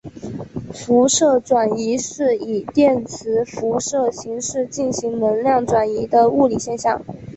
[0.73, 7.03] 辐射转移是以电磁辐射形式进行能量转移的物理现象。